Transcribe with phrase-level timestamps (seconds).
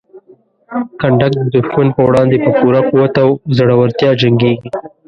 [0.99, 4.69] کنډک د دښمن په وړاندې په پوره قوت او زړورتیا جنګیږي.